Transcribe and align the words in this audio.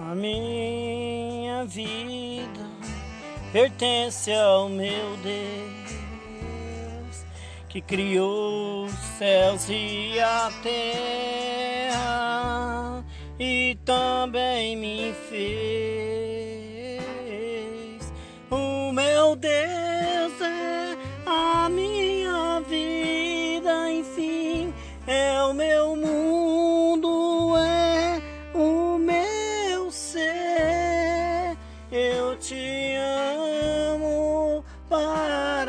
A 0.00 0.14
minha 0.14 1.64
vida 1.64 2.64
pertence 3.52 4.32
ao 4.32 4.68
meu 4.68 5.16
Deus, 5.16 7.26
que 7.68 7.80
criou 7.80 8.84
os 8.84 8.92
céus 9.18 9.66
e 9.68 10.20
a 10.20 10.52
terra 10.62 11.98
e 13.40 13.76
também 13.84 14.76
me 14.76 15.12
fez. 15.28 15.42
O 18.52 18.92
meu 18.92 19.34
Deus 19.34 20.40
é 20.40 20.96
a 21.26 21.68
minha 21.68 22.60
vida, 22.60 23.90
enfim, 23.90 24.72
é 25.08 25.42
o 25.42 25.52
meu 25.52 25.96
mundo, 25.96 26.07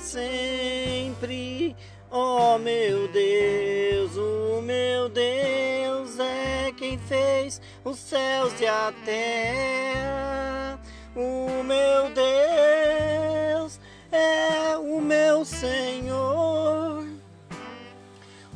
sempre, 0.00 1.76
oh 2.10 2.58
meu 2.58 3.06
Deus, 3.08 4.16
o 4.16 4.62
meu 4.62 5.08
Deus 5.10 6.18
é 6.18 6.72
quem 6.76 6.98
fez 6.98 7.60
os 7.84 7.98
céus 7.98 8.58
e 8.60 8.66
a 8.66 8.92
terra. 9.04 10.80
O 11.14 11.62
meu 11.62 12.10
Deus 12.14 13.78
é 14.10 14.76
o 14.78 15.00
meu 15.00 15.44
Senhor, 15.44 17.04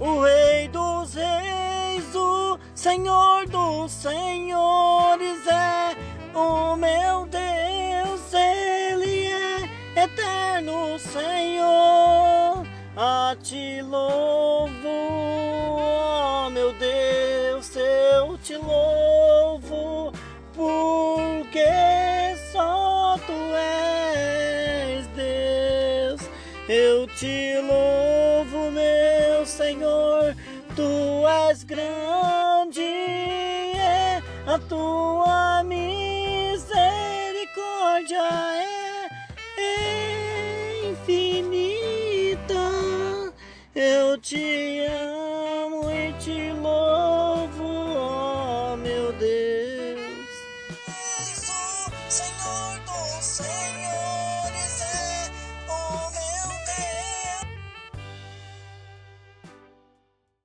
o 0.00 0.20
Rei 0.22 0.68
dos 0.68 1.14
Reis, 1.14 2.14
o 2.14 2.58
Senhor 2.74 3.46
dos 3.48 3.92
Senhores 3.92 5.46
é 5.46 5.96
o 6.36 6.74
meu 6.76 7.26
Deus, 7.26 8.32
Ele 8.32 9.26
é 9.26 10.04
eterno 10.04 10.98
Senhor. 10.98 11.33
Ti 13.42 13.82
louvo, 13.82 14.70
oh 14.86 16.50
meu 16.50 16.72
Deus, 16.74 17.76
eu 17.76 18.38
te 18.38 18.56
louvo, 18.56 20.12
porque 20.54 21.66
só 22.52 23.16
tu 23.26 23.32
és 23.54 25.06
Deus. 25.08 26.30
Eu 26.68 27.06
te 27.08 27.60
louvo, 27.60 28.70
meu 28.70 29.44
Senhor, 29.44 30.34
tu 30.74 31.26
és 31.48 31.64
grande, 31.64 32.82
é 32.82 34.22
a 34.46 34.58
tua 34.58 35.13
Eu 44.14 44.20
te 44.20 44.78
amo 44.86 45.90
e 45.90 46.12
te 46.20 46.52
louvo, 46.52 47.64
ó 47.64 48.74
oh 48.74 48.76
meu 48.76 49.12
Deus. 49.14 50.28
Senhor 52.08 52.78
do 52.86 53.20
Senhor. 53.20 53.83